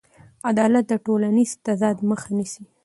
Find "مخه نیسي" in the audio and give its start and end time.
2.09-2.63